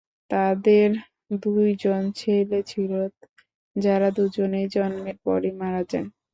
তাদের 0.31 0.87
দুই 1.43 1.67
জন 1.83 2.01
ছেলে 2.13 2.59
ছিল 2.63 2.91
যারা 3.75 4.07
দুজনেই 4.17 4.67
জন্মের 4.75 5.17
পরই 5.25 5.51
মারা 5.59 5.81
যান। 5.83 6.05